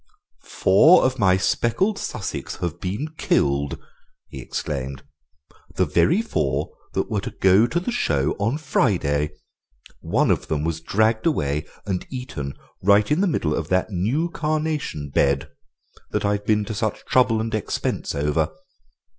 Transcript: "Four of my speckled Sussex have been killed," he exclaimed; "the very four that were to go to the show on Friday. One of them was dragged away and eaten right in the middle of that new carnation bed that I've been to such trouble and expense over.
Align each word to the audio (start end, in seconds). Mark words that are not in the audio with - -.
"Four 0.47 1.03
of 1.03 1.19
my 1.19 1.37
speckled 1.37 1.99
Sussex 1.99 2.55
have 2.55 2.79
been 2.79 3.09
killed," 3.19 3.77
he 4.29 4.41
exclaimed; 4.41 5.03
"the 5.75 5.85
very 5.85 6.23
four 6.23 6.75
that 6.93 7.07
were 7.11 7.21
to 7.21 7.29
go 7.29 7.67
to 7.67 7.79
the 7.79 7.91
show 7.91 8.31
on 8.39 8.57
Friday. 8.57 9.29
One 9.99 10.31
of 10.31 10.47
them 10.47 10.63
was 10.63 10.81
dragged 10.81 11.27
away 11.27 11.65
and 11.85 12.03
eaten 12.09 12.55
right 12.81 13.11
in 13.11 13.21
the 13.21 13.27
middle 13.27 13.53
of 13.53 13.67
that 13.69 13.91
new 13.91 14.31
carnation 14.31 15.11
bed 15.11 15.51
that 16.09 16.25
I've 16.25 16.47
been 16.47 16.65
to 16.65 16.73
such 16.73 17.05
trouble 17.05 17.39
and 17.39 17.53
expense 17.53 18.15
over. 18.15 18.49